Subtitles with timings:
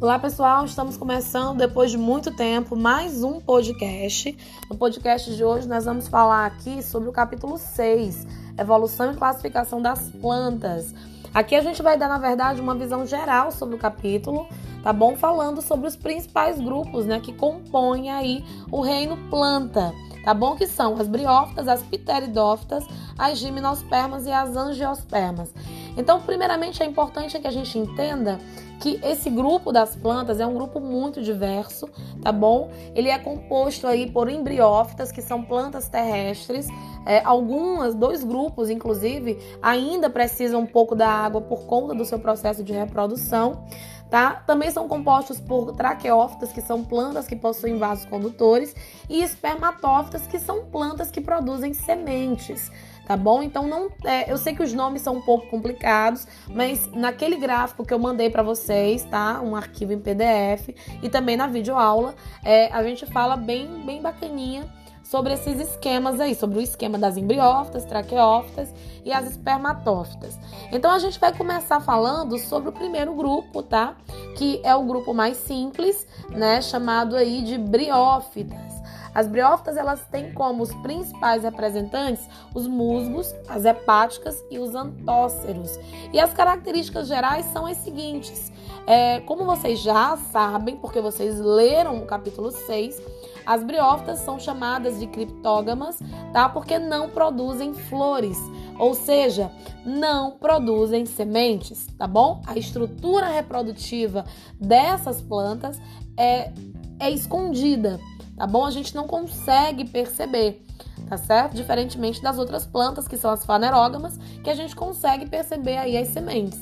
[0.00, 4.38] Olá pessoal, estamos começando depois de muito tempo mais um podcast.
[4.70, 8.24] No podcast de hoje nós vamos falar aqui sobre o capítulo 6,
[8.56, 10.94] Evolução e Classificação das Plantas.
[11.34, 14.46] Aqui a gente vai dar, na verdade, uma visão geral sobre o capítulo,
[14.84, 15.16] tá bom?
[15.16, 19.92] Falando sobre os principais grupos, né, que compõem aí o reino planta,
[20.24, 20.54] tá bom?
[20.54, 22.86] Que são as briófitas, as pteridófitas,
[23.18, 25.52] as gimnospermas e as angiospermas.
[25.98, 28.38] Então, primeiramente, é importante que a gente entenda
[28.80, 31.88] que esse grupo das plantas é um grupo muito diverso,
[32.22, 32.70] tá bom?
[32.94, 36.68] Ele é composto aí por embriófitas, que são plantas terrestres.
[37.04, 42.20] É, algumas, dois grupos, inclusive, ainda precisam um pouco da água por conta do seu
[42.20, 43.64] processo de reprodução.
[44.10, 44.42] Tá?
[44.46, 48.74] Também são compostos por traqueófitas, que são plantas que possuem vasos condutores,
[49.08, 52.70] e espermatófitas, que são plantas que produzem sementes
[53.08, 53.42] tá bom?
[53.42, 57.82] Então não, é, eu sei que os nomes são um pouco complicados, mas naquele gráfico
[57.82, 59.40] que eu mandei para vocês, tá?
[59.40, 60.68] Um arquivo em PDF
[61.02, 64.68] e também na videoaula, é, a gente fala bem, bem bacaninha
[65.08, 68.68] sobre esses esquemas aí, sobre o esquema das embriófitas, traqueófitas
[69.04, 70.38] e as espermatófitas.
[70.70, 73.96] Então a gente vai começar falando sobre o primeiro grupo, tá?
[74.36, 78.78] Que é o grupo mais simples, né, chamado aí de briófitas.
[79.14, 85.78] As briófitas elas têm como os principais representantes os musgos, as hepáticas e os antóceros.
[86.12, 88.52] E as características gerais são as seguintes:
[88.86, 93.00] é, como vocês já sabem, porque vocês leram o capítulo 6,
[93.48, 95.98] as briófitas são chamadas de criptógamas,
[96.34, 96.50] tá?
[96.50, 98.36] Porque não produzem flores,
[98.78, 99.50] ou seja,
[99.86, 102.42] não produzem sementes, tá bom?
[102.46, 104.26] A estrutura reprodutiva
[104.60, 105.80] dessas plantas
[106.14, 106.52] é,
[107.00, 107.98] é escondida
[108.36, 108.64] tá bom?
[108.64, 110.62] A gente não consegue perceber,
[111.08, 111.54] tá certo?
[111.56, 116.08] Diferentemente das outras plantas, que são as fanerógamas, que a gente consegue perceber aí as
[116.08, 116.60] sementes.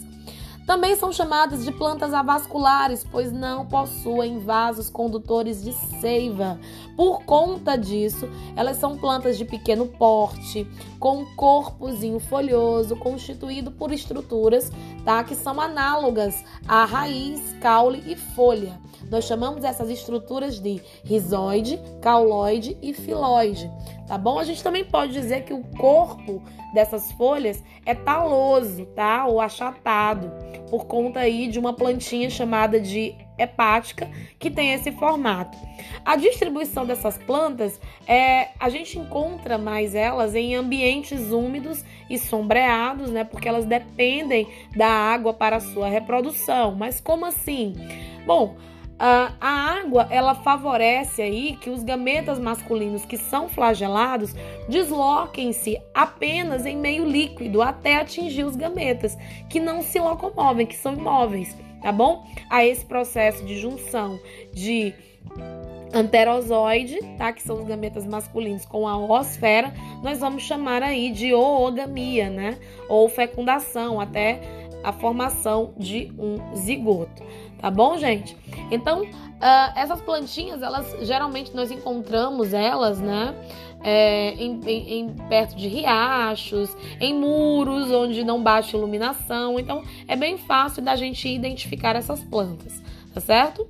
[0.67, 6.59] Também são chamadas de plantas avasculares, pois não possuem vasos condutores de seiva.
[6.97, 10.67] Por conta disso, elas são plantas de pequeno porte,
[10.99, 14.73] com um corpozinho folhoso, constituído por estruturas
[15.05, 18.77] tá, que são análogas à raiz, caule e folha.
[19.11, 23.71] Nós chamamos essas estruturas de rizoide, cauloide e filóide,
[24.07, 24.39] tá bom?
[24.39, 26.43] A gente também pode dizer que o corpo
[26.75, 29.27] dessas folhas é taloso, tá?
[29.27, 30.31] Ou achatado,
[30.69, 35.57] por conta aí de uma plantinha chamada de hepática que tem esse formato.
[36.05, 43.11] A distribuição dessas plantas é a gente encontra mais elas em ambientes úmidos e sombreados,
[43.11, 43.25] né?
[43.25, 46.75] Porque elas dependem da água para sua reprodução.
[46.75, 47.75] Mas como assim?
[48.27, 48.57] Bom,
[48.99, 54.35] a, a água ela favorece aí que os gametas masculinos que são flagelados
[54.69, 59.17] desloquem-se apenas em meio líquido até atingir os gametas
[59.49, 62.27] que não se locomovem, que são imóveis, tá bom?
[62.49, 64.19] A esse processo de junção
[64.53, 64.95] de
[65.93, 67.33] anterozoide, tá?
[67.33, 72.59] Que são os gametas masculinos com a oosfera, nós vamos chamar aí de oogamia, né?
[72.89, 74.41] Ou fecundação, até
[74.83, 77.23] a formação de um zigoto.
[77.59, 78.37] Tá bom, gente?
[78.71, 83.35] Então, uh, essas plantinhas, elas geralmente nós encontramos elas, né?
[83.83, 89.61] É, em, em, em, perto de riachos, em muros onde não baixa iluminação.
[89.61, 92.83] Então, é bem fácil da gente identificar essas plantas,
[93.15, 93.67] tá certo?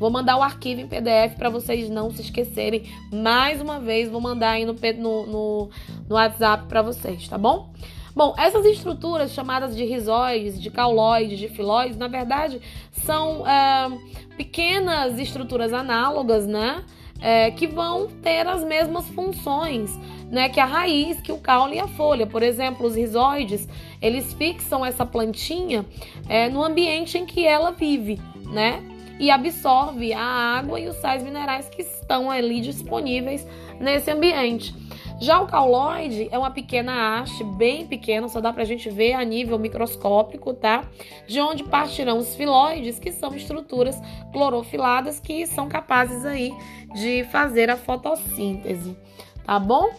[0.00, 2.84] Vou mandar o arquivo em PDF para vocês não se esquecerem.
[3.12, 5.70] Mais uma vez, vou mandar aí no, no, no,
[6.08, 7.70] no WhatsApp para vocês, tá bom?
[8.14, 12.60] Bom, essas estruturas chamadas de risóides, de cauloides, de filóides, na verdade,
[12.92, 13.90] são é,
[14.36, 16.84] pequenas estruturas análogas, né?
[17.22, 19.94] É, que vão ter as mesmas funções,
[20.30, 20.48] né?
[20.48, 22.26] Que a raiz, que o caule e a folha.
[22.26, 23.68] Por exemplo, os risóides,
[24.00, 25.84] eles fixam essa plantinha
[26.28, 28.18] é, no ambiente em que ela vive,
[28.50, 28.82] né?
[29.20, 33.46] E absorve a água e os sais minerais que estão ali disponíveis
[33.78, 34.74] nesse ambiente.
[35.20, 39.22] Já o cauloide é uma pequena haste, bem pequena, só dá pra gente ver a
[39.22, 40.82] nível microscópico, tá?
[41.26, 44.00] De onde partirão os filóides, que são estruturas
[44.32, 46.50] clorofiladas que são capazes aí
[46.94, 48.96] de fazer a fotossíntese,
[49.44, 49.90] tá bom?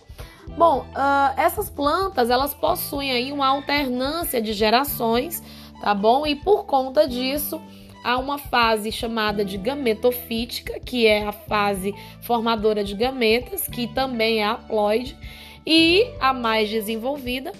[0.57, 5.41] Bom, uh, essas plantas elas possuem aí uma alternância de gerações,
[5.81, 6.25] tá bom?
[6.25, 7.61] E por conta disso,
[8.03, 14.39] há uma fase chamada de gametofítica, que é a fase formadora de gametas, que também
[14.39, 15.17] é haploide,
[15.65, 17.51] e a mais desenvolvida,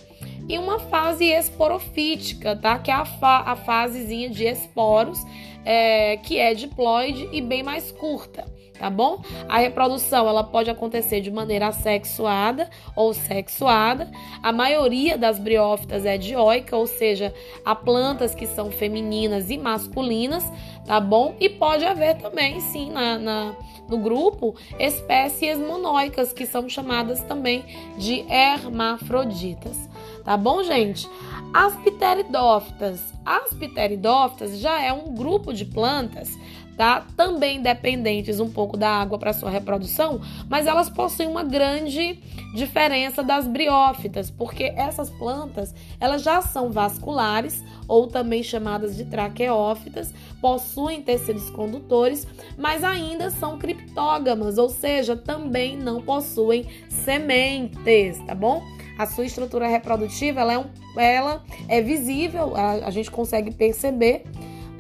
[0.50, 2.78] e uma fase esporofítica, tá?
[2.80, 5.20] Que é a, fa a fasezinha de esporos,
[5.64, 8.46] é, que é diploide e bem mais curta,
[8.82, 9.22] tá bom?
[9.48, 14.10] A reprodução ela pode acontecer de maneira assexuada ou sexuada.
[14.42, 17.32] A maioria das briófitas é dioica, ou seja,
[17.64, 20.52] há plantas que são femininas e masculinas,
[20.84, 21.36] tá bom?
[21.40, 23.56] E pode haver também, sim, na, na
[23.88, 27.66] no grupo, espécies monóicas, que são chamadas também
[27.98, 29.78] de hermafroditas.
[30.24, 31.10] Tá bom, gente?
[31.54, 33.14] As pteridófitas.
[33.26, 36.40] As pteridófitas já é um grupo de plantas
[36.82, 37.06] tá?
[37.16, 40.20] Também dependentes um pouco da água para sua reprodução,
[40.50, 42.18] mas elas possuem uma grande
[42.56, 50.12] diferença das briófitas, porque essas plantas, elas já são vasculares ou também chamadas de traqueófitas,
[50.42, 52.26] possuem tecidos condutores,
[52.58, 58.60] mas ainda são criptógamas, ou seja, também não possuem sementes, tá bom?
[58.98, 60.66] A sua estrutura reprodutiva ela é, um,
[61.00, 64.24] ela é visível, a, a gente consegue perceber,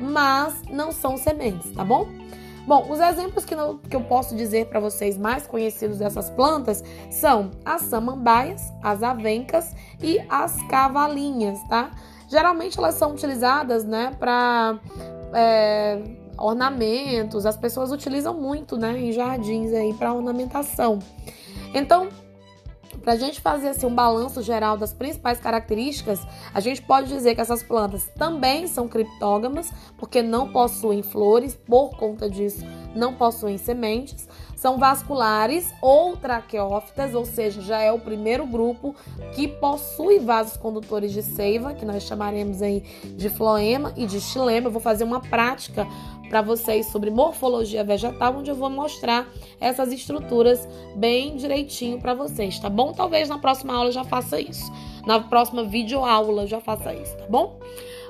[0.02, 2.08] mas não são sementes, tá bom?
[2.68, 6.84] Bom, os exemplos que, não, que eu posso dizer para vocês mais conhecidos dessas plantas
[7.10, 11.92] são as samambaias, as avencas e as cavalinhas, tá?
[12.28, 14.80] Geralmente elas são utilizadas, né, para
[15.34, 16.02] é,
[16.38, 17.46] ornamentos.
[17.46, 21.00] As pessoas utilizam muito, né, em jardins aí para ornamentação.
[21.74, 22.10] Então,
[23.02, 26.20] para a gente fazer assim, um balanço geral das principais características,
[26.54, 31.98] a gente pode dizer que essas plantas também são criptógamas, porque não possuem flores, por
[31.98, 32.66] conta disso,
[32.96, 34.28] não possuem sementes,
[34.62, 38.96] são vasculares ou traqueófitas, ou seja, já é o primeiro grupo
[39.34, 42.82] que possui vasos condutores de seiva, que nós chamaremos aí
[43.18, 44.68] de floema e de xilema.
[44.68, 45.88] Eu vou fazer uma prática
[46.30, 49.28] para vocês sobre morfologia vegetal, onde eu vou mostrar
[49.60, 52.94] essas estruturas bem direitinho para vocês, tá bom?
[52.94, 54.72] Talvez na próxima aula eu já faça isso.
[55.08, 57.60] Na próxima videoaula eu já faça isso, tá bom?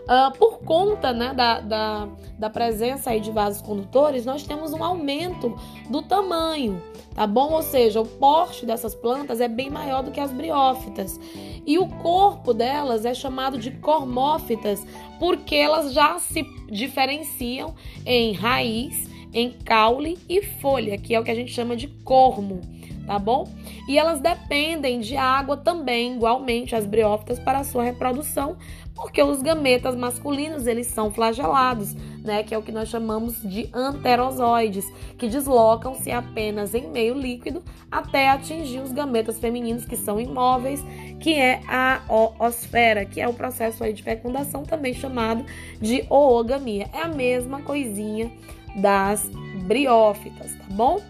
[0.01, 2.07] Uh, por conta né, da, da,
[2.37, 5.55] da, presença aí de vasos condutores, nós temos um aumento
[5.89, 6.81] do tamanho,
[7.13, 7.53] tá bom?
[7.53, 11.19] Ou seja, o porte dessas plantas é bem maior do que as briófitas.
[11.65, 14.85] E o corpo delas é chamado de cormófitas
[15.19, 21.31] porque elas já se diferenciam em raiz, em caule e folha, que é o que
[21.31, 22.59] a gente chama de cormo
[23.05, 23.47] tá bom?
[23.87, 28.57] E elas dependem de água também, igualmente as briófitas para a sua reprodução,
[28.95, 31.93] porque os gametas masculinos, eles são flagelados,
[32.23, 34.85] né, que é o que nós chamamos de anterozoides,
[35.17, 40.83] que deslocam-se apenas em meio líquido até atingir os gametas femininos que são imóveis,
[41.19, 45.43] que é a oosfera, que é o processo aí de fecundação também chamado
[45.79, 46.89] de oogamia.
[46.93, 48.31] É a mesma coisinha
[48.75, 49.29] das
[49.65, 51.01] briófitas, tá bom?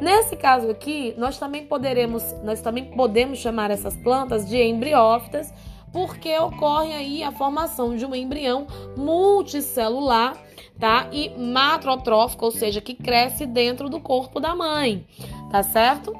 [0.00, 5.52] Nesse caso aqui, nós também poderemos, nós também podemos chamar essas plantas de embriófitas,
[5.92, 8.66] porque ocorre aí a formação de um embrião
[8.96, 10.36] multicelular,
[10.78, 11.08] tá?
[11.10, 15.06] E macrotrófico, ou seja, que cresce dentro do corpo da mãe,
[15.50, 16.12] tá certo?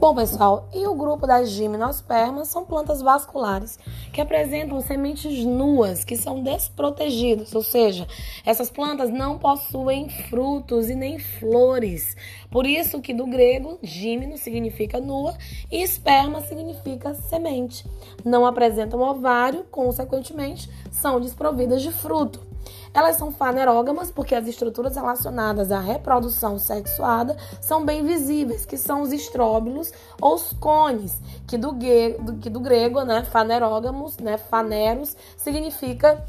[0.00, 3.78] Bom, pessoal, e o grupo das gimnospermas são plantas vasculares
[4.14, 8.08] que apresentam sementes nuas, que são desprotegidas, ou seja,
[8.46, 12.16] essas plantas não possuem frutos e nem flores.
[12.50, 15.36] Por isso que do grego, gímeno significa nua
[15.70, 17.84] e esperma significa semente.
[18.24, 22.49] Não apresentam ovário, consequentemente, são desprovidas de fruto.
[22.92, 29.02] Elas são fanerógamas porque as estruturas relacionadas à reprodução sexuada são bem visíveis, que são
[29.02, 35.16] os estróbilos ou os cones, que do, do, que do grego, né, fanerógamos, né, faneros,
[35.36, 36.24] significa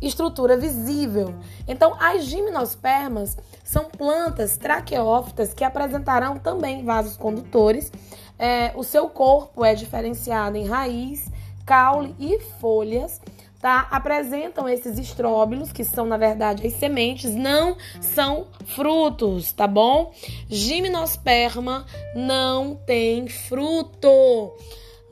[0.00, 1.34] estrutura visível.
[1.66, 7.90] Então, as gimnospermas são plantas traqueófitas que apresentarão também vasos condutores.
[8.38, 11.28] É, o seu corpo é diferenciado em raiz,
[11.66, 13.20] caule e folhas
[13.60, 13.88] tá?
[13.90, 20.12] Apresentam esses estróbilos, que são na verdade as sementes, não são frutos, tá bom?
[20.48, 24.54] Gimnosperma não tem fruto.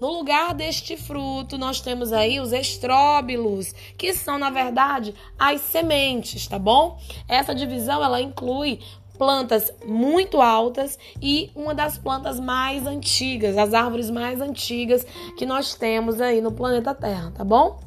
[0.00, 6.46] No lugar deste fruto, nós temos aí os estróbilos, que são, na verdade, as sementes,
[6.46, 6.98] tá bom?
[7.26, 8.80] Essa divisão, ela inclui
[9.16, 15.06] plantas muito altas e uma das plantas mais antigas, as árvores mais antigas
[15.38, 17.85] que nós temos aí no planeta Terra, tá bom?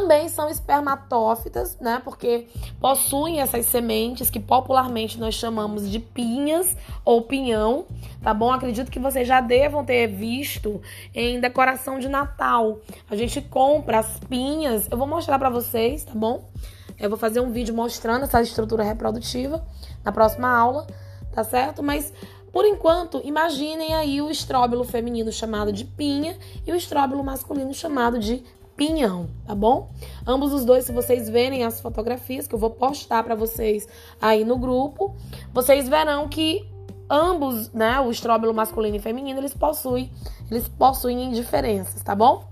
[0.00, 2.00] Também são espermatófitas, né?
[2.02, 2.46] Porque
[2.80, 7.84] possuem essas sementes que popularmente nós chamamos de pinhas ou pinhão,
[8.22, 8.50] tá bom?
[8.50, 10.80] Acredito que vocês já devam ter visto
[11.14, 12.78] em decoração de Natal.
[13.10, 16.48] A gente compra as pinhas, eu vou mostrar para vocês, tá bom?
[16.98, 19.62] Eu vou fazer um vídeo mostrando essa estrutura reprodutiva
[20.02, 20.86] na próxima aula,
[21.32, 21.82] tá certo?
[21.82, 22.12] Mas
[22.52, 28.18] Por enquanto, imaginem aí o estróbilo feminino chamado de pinha e o estróbilo masculino chamado
[28.18, 28.42] de
[28.80, 29.90] pinhão, tá bom?
[30.26, 33.86] Ambos os dois, se vocês verem as fotografias que eu vou postar para vocês
[34.18, 35.14] aí no grupo,
[35.52, 36.66] vocês verão que
[37.10, 40.10] ambos, né, o estróbilo masculino e feminino, eles possuem,
[40.50, 42.48] eles possuem diferenças, tá bom?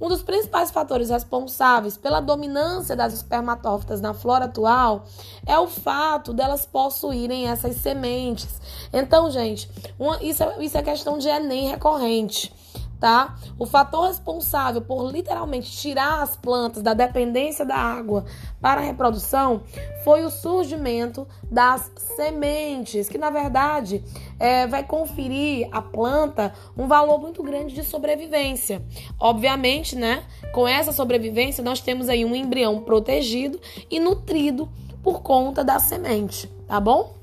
[0.00, 5.04] Um dos principais fatores responsáveis pela dominância das espermatófitas na flora atual
[5.44, 8.58] é o fato delas possuírem essas sementes.
[8.90, 12.56] Então, gente, uma, isso, é, isso é questão de Enem recorrente
[13.00, 13.36] tá?
[13.58, 18.24] O fator responsável por literalmente tirar as plantas da dependência da água
[18.60, 19.62] para a reprodução
[20.04, 24.02] foi o surgimento das sementes, que na verdade
[24.38, 28.82] é, vai conferir à planta um valor muito grande de sobrevivência.
[29.18, 30.24] Obviamente, né?
[30.52, 34.68] Com essa sobrevivência, nós temos aí um embrião protegido e nutrido
[35.02, 37.14] por conta da semente, tá bom?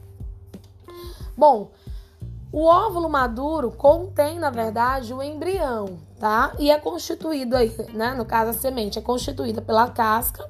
[1.37, 1.71] Bom,
[2.55, 6.53] o óvulo maduro contém, na verdade, o embrião, tá?
[6.57, 8.13] E é constituído aí, né?
[8.13, 10.49] No caso, a semente é constituída pela casca,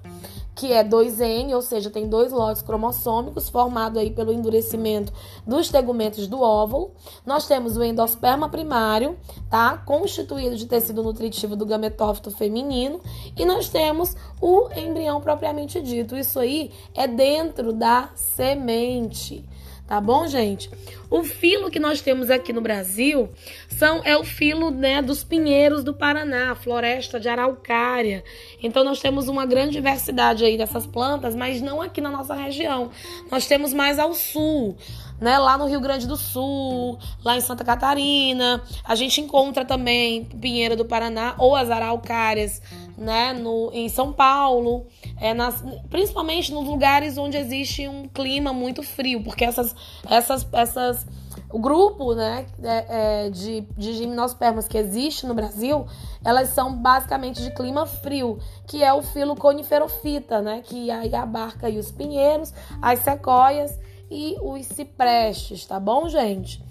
[0.53, 5.12] que é 2N, ou seja, tem dois lotes cromossômicos formado aí pelo endurecimento
[5.47, 6.91] dos tegumentos do óvulo.
[7.25, 9.17] Nós temos o endosperma primário,
[9.50, 9.75] tá?
[9.75, 13.01] Constituído de tecido nutritivo do gametófito feminino,
[13.35, 16.15] e nós temos o embrião propriamente dito.
[16.15, 19.43] Isso aí é dentro da semente.
[19.87, 20.67] Tá bom, gente?
[21.11, 23.29] O filo que nós temos aqui no Brasil
[23.69, 28.23] são é o filo né, dos pinheiros do Paraná, floresta de araucária.
[28.63, 32.89] Então nós temos uma grande diversidade aí dessas plantas, mas não aqui na nossa região.
[33.29, 34.75] Nós temos mais ao sul
[35.19, 35.37] né?
[35.37, 38.61] Lá no Rio Grande do Sul, lá em Santa Catarina.
[38.83, 42.61] A gente encontra também Pinheiro do Paraná ou as araucárias,
[42.97, 43.33] né?
[43.33, 44.87] No, em São Paulo,
[45.19, 49.75] é, nas, principalmente nos lugares onde existe um clima muito frio, porque essas,
[50.09, 51.05] essas, essas
[51.51, 52.85] o grupo né, é,
[53.25, 55.85] é, de, de gimnospermas que existe no Brasil,
[56.23, 61.67] elas são basicamente de clima frio, que é o filo coniferofita, né, que aí abarca
[61.67, 63.77] aí os pinheiros, as sequoias
[64.09, 66.63] e os ciprestes, tá bom, gente?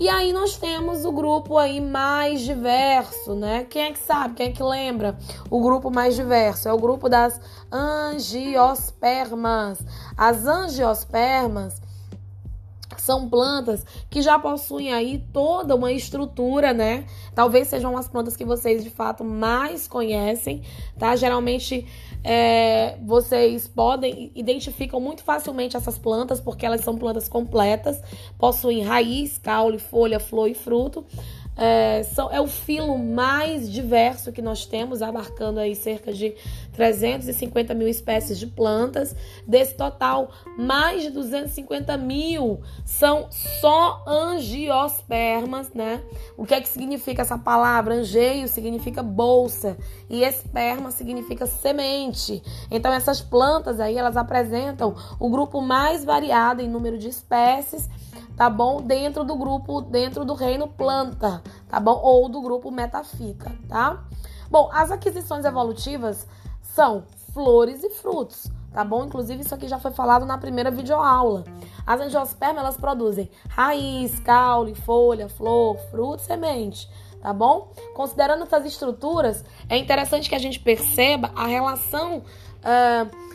[0.00, 3.66] E aí nós temos o grupo aí mais diverso, né?
[3.68, 5.14] Quem é que sabe, quem é que lembra?
[5.50, 7.38] O grupo mais diverso é o grupo das
[7.70, 9.78] angiospermas.
[10.16, 11.82] As angiospermas
[12.98, 17.06] são plantas que já possuem aí toda uma estrutura, né?
[17.34, 20.62] Talvez sejam as plantas que vocês de fato mais conhecem,
[20.98, 21.14] tá?
[21.16, 21.86] Geralmente
[22.24, 28.00] é, vocês podem identificam muito facilmente essas plantas porque elas são plantas completas,
[28.38, 31.04] possuem raiz, caule, folha, flor e fruto.
[31.62, 36.34] É, são, é o filo mais diverso que nós temos, abarcando aí cerca de
[36.72, 39.14] 350 mil espécies de plantas.
[39.46, 46.02] Desse total, mais de 250 mil são só angiospermas, né?
[46.34, 47.96] O que é que significa essa palavra?
[47.96, 49.76] Angeio significa bolsa
[50.08, 52.42] e esperma significa semente.
[52.70, 57.86] Então essas plantas aí, elas apresentam o grupo mais variado em número de espécies
[58.36, 58.82] tá bom?
[58.82, 62.00] Dentro do grupo, dentro do reino planta, tá bom?
[62.02, 64.04] Ou do grupo metafita, tá?
[64.50, 66.26] Bom, as aquisições evolutivas
[66.62, 69.04] são flores e frutos, tá bom?
[69.04, 71.44] Inclusive isso aqui já foi falado na primeira videoaula.
[71.86, 76.88] As angiospermas, elas produzem raiz, caule, folha, flor, fruto, semente,
[77.20, 77.72] tá bom?
[77.94, 83.30] Considerando essas estruturas, é interessante que a gente perceba a relação uh,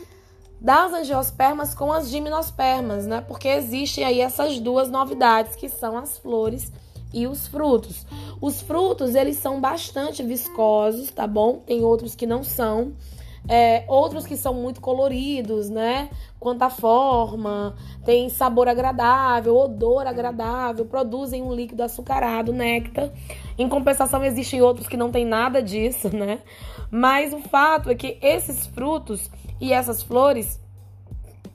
[0.60, 3.20] das angiospermas com as gimnospermas, né?
[3.20, 6.72] Porque existem aí essas duas novidades que são as flores
[7.12, 8.06] e os frutos.
[8.40, 11.62] Os frutos, eles são bastante viscosos, tá bom?
[11.66, 12.92] Tem outros que não são.
[13.48, 16.10] É, outros que são muito coloridos, né?
[16.40, 23.10] Quanto à forma, tem sabor agradável, odor agradável, produzem um líquido açucarado, néctar.
[23.56, 26.40] Em compensação, existem outros que não tem nada disso, né?
[26.90, 30.60] Mas o fato é que esses frutos e essas flores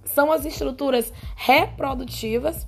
[0.05, 2.67] são as estruturas reprodutivas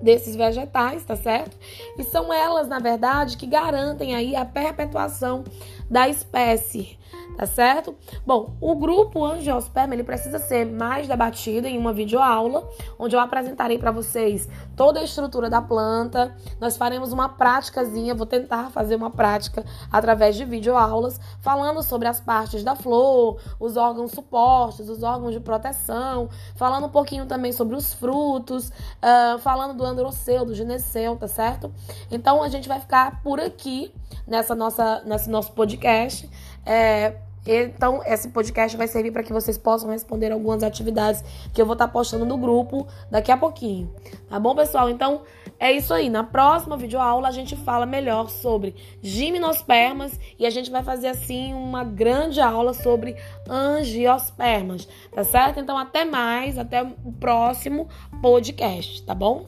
[0.00, 1.56] desses vegetais, tá certo?
[1.98, 5.44] E são elas, na verdade, que garantem aí a perpetuação
[5.94, 6.98] da espécie
[7.36, 7.96] tá certo?
[8.24, 13.78] Bom, o grupo angiosperma ele precisa ser mais debatido em uma videoaula, onde eu apresentarei
[13.78, 16.34] para vocês toda a estrutura da planta.
[16.60, 22.20] Nós faremos uma práticazinha, vou tentar fazer uma prática através de videoaulas, falando sobre as
[22.20, 27.74] partes da flor, os órgãos suportes, os órgãos de proteção, falando um pouquinho também sobre
[27.74, 31.72] os frutos, uh, falando do androceu, do gineceu, tá certo?
[32.10, 33.92] Então a gente vai ficar por aqui
[34.26, 35.83] nessa nossa, nesse nosso podcast.
[35.86, 37.14] É,
[37.46, 41.22] Então, esse podcast vai servir para que vocês possam responder algumas atividades
[41.52, 43.92] que eu vou estar tá postando no grupo daqui a pouquinho.
[44.30, 44.88] Tá bom, pessoal?
[44.88, 45.22] Então,
[45.58, 46.08] é isso aí.
[46.08, 51.52] Na próxima videoaula a gente fala melhor sobre gimnospermas e a gente vai fazer assim
[51.52, 53.14] uma grande aula sobre
[53.46, 55.60] angiospermas, tá certo?
[55.60, 57.88] Então, até mais, até o próximo
[58.22, 59.46] podcast, tá bom?